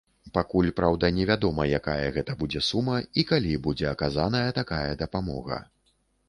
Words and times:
Пакуль, 0.35 0.67
праўда, 0.77 1.09
невядома, 1.17 1.67
якая 1.79 2.07
гэта 2.15 2.35
будзе 2.39 2.63
сума 2.69 2.97
і 3.23 3.27
калі 3.33 3.53
будзе 3.69 3.87
аказаная 3.93 4.49
такая 4.61 4.83
дапамога. 5.05 5.63